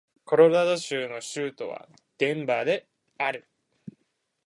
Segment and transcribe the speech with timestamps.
[0.25, 2.87] コロラド州の州都はデンバーで
[3.19, 3.47] ある